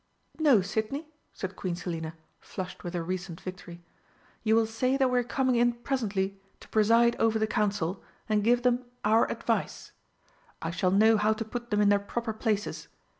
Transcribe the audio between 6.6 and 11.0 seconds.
preside over the Council and give them our advice. I shall